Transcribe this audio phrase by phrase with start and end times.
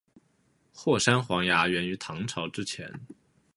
[0.73, 2.91] 霍山黄芽源于唐朝之前。